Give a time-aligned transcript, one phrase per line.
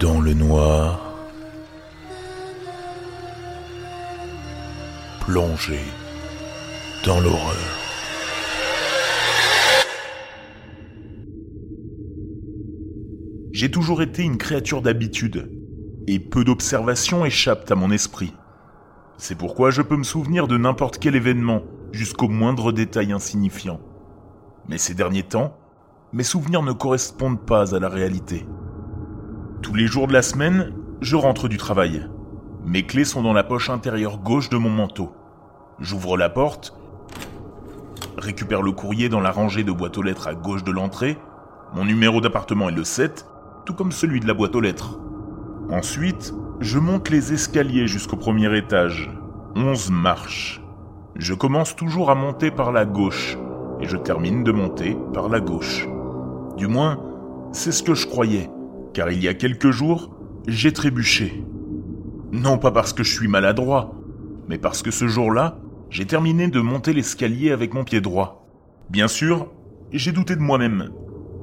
[0.00, 1.00] dans le noir,
[5.20, 5.80] plongé
[7.04, 7.56] dans l'horreur.
[13.52, 15.50] J'ai toujours été une créature d'habitude,
[16.06, 18.32] et peu d'observations échappent à mon esprit.
[19.16, 23.80] C'est pourquoi je peux me souvenir de n'importe quel événement, jusqu'au moindre détail insignifiant.
[24.68, 25.56] Mais ces derniers temps,
[26.12, 28.46] mes souvenirs ne correspondent pas à la réalité.
[29.62, 32.08] Tous les jours de la semaine, je rentre du travail.
[32.64, 35.12] Mes clés sont dans la poche intérieure gauche de mon manteau.
[35.80, 36.78] J'ouvre la porte,
[38.16, 41.18] récupère le courrier dans la rangée de boîtes aux lettres à gauche de l'entrée.
[41.74, 43.26] Mon numéro d'appartement est le 7,
[43.66, 45.00] tout comme celui de la boîte aux lettres.
[45.70, 49.10] Ensuite, je monte les escaliers jusqu'au premier étage.
[49.56, 50.62] 11 marches.
[51.16, 53.36] Je commence toujours à monter par la gauche
[53.80, 55.88] et je termine de monter par la gauche.
[56.56, 56.98] Du moins,
[57.50, 58.48] c'est ce que je croyais
[58.98, 60.10] car il y a quelques jours,
[60.48, 61.44] j'ai trébuché.
[62.32, 63.94] Non pas parce que je suis maladroit,
[64.48, 68.44] mais parce que ce jour-là, j'ai terminé de monter l'escalier avec mon pied droit.
[68.90, 69.52] Bien sûr,
[69.92, 70.90] j'ai douté de moi-même,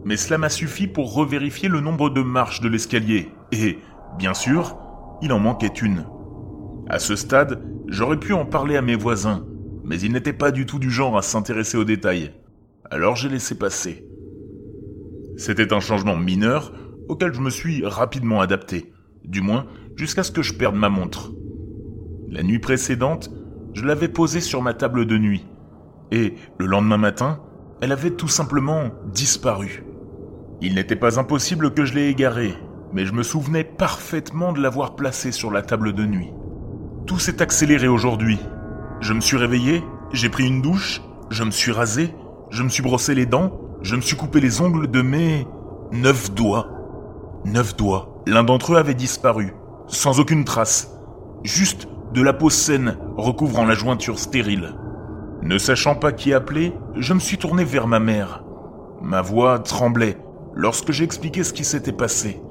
[0.03, 3.77] mais cela m'a suffi pour revérifier le nombre de marches de l'escalier, et,
[4.17, 4.77] bien sûr,
[5.21, 6.05] il en manquait une.
[6.89, 9.45] À ce stade, j'aurais pu en parler à mes voisins,
[9.85, 12.33] mais ils n'étaient pas du tout du genre à s'intéresser aux détails.
[12.91, 14.05] Alors j'ai laissé passer.
[15.37, 16.73] C'était un changement mineur,
[17.07, 21.31] auquel je me suis rapidement adapté, du moins jusqu'à ce que je perde ma montre.
[22.29, 23.29] La nuit précédente,
[23.73, 25.45] je l'avais posée sur ma table de nuit,
[26.11, 27.41] et le lendemain matin,
[27.81, 29.83] elle avait tout simplement disparu.
[30.61, 32.55] Il n'était pas impossible que je l'ai égarée,
[32.93, 36.31] mais je me souvenais parfaitement de l'avoir placée sur la table de nuit.
[37.05, 38.39] Tout s'est accéléré aujourd'hui.
[39.01, 42.13] Je me suis réveillé, j'ai pris une douche, je me suis rasé,
[42.49, 45.45] je me suis brossé les dents, je me suis coupé les ongles de mes
[45.91, 46.74] neuf doigts.
[47.45, 48.23] Neuf doigts.
[48.25, 49.53] L'un d'entre eux avait disparu,
[49.85, 50.99] sans aucune trace.
[51.43, 54.73] Juste de la peau saine recouvrant la jointure stérile.
[55.43, 58.43] Ne sachant pas qui appeler, je me suis tourné vers ma mère.
[58.99, 60.17] Ma voix tremblait
[60.55, 62.41] lorsque j'ai expliqué ce qui s'était passé.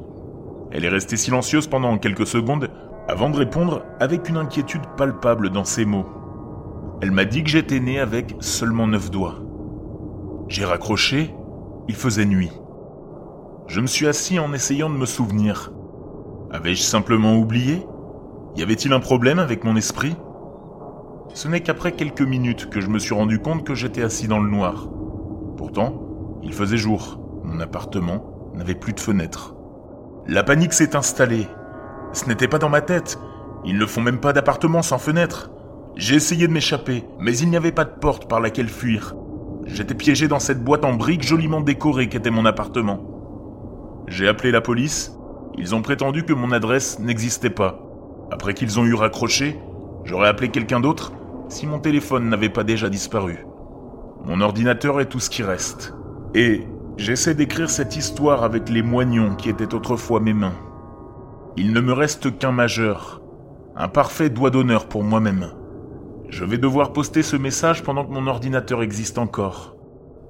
[0.71, 2.71] Elle est restée silencieuse pendant quelques secondes
[3.09, 6.07] avant de répondre avec une inquiétude palpable dans ses mots.
[7.03, 9.41] Elle m'a dit que j'étais né avec seulement neuf doigts.
[10.47, 11.35] J'ai raccroché,
[11.89, 12.53] il faisait nuit.
[13.67, 15.73] Je me suis assis en essayant de me souvenir.
[16.51, 17.87] Avais-je simplement oublié?
[18.57, 20.15] Y avait-il un problème avec mon esprit?
[21.33, 24.39] Ce n'est qu'après quelques minutes que je me suis rendu compte que j'étais assis dans
[24.39, 24.89] le noir.
[25.57, 26.03] Pourtant,
[26.43, 27.19] il faisait jour.
[27.43, 29.55] Mon appartement n'avait plus de fenêtres.
[30.27, 31.49] La panique s'est installée.
[32.13, 33.19] Ce n'était pas dans ma tête.
[33.65, 35.51] Ils ne font même pas d'appartement sans fenêtre.
[35.97, 39.15] J'ai essayé de m'échapper, mais il n'y avait pas de porte par laquelle fuir.
[39.65, 43.14] J'étais piégé dans cette boîte en briques joliment décorée qu'était mon appartement.
[44.15, 45.13] J'ai appelé la police.
[45.59, 47.81] Ils ont prétendu que mon adresse n'existait pas.
[48.31, 49.59] Après qu'ils ont eu raccroché,
[50.05, 51.11] j'aurais appelé quelqu'un d'autre
[51.49, 53.45] si mon téléphone n'avait pas déjà disparu.
[54.25, 55.95] Mon ordinateur est tout ce qui reste.
[56.33, 56.63] Et
[56.97, 60.55] j'essaie d'écrire cette histoire avec les moignons qui étaient autrefois mes mains.
[61.57, 63.21] Il ne me reste qu'un majeur,
[63.75, 65.49] un parfait doigt d'honneur pour moi-même.
[66.29, 69.75] Je vais devoir poster ce message pendant que mon ordinateur existe encore.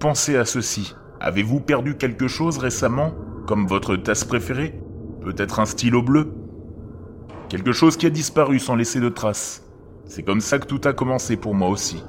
[0.00, 0.94] Pensez à ceci.
[1.20, 3.12] Avez-vous perdu quelque chose récemment?
[3.46, 4.74] Comme votre tasse préférée
[5.22, 6.32] Peut-être un stylo bleu
[7.48, 9.62] Quelque chose qui a disparu sans laisser de traces.
[10.06, 12.02] C'est comme ça que tout a commencé pour moi aussi.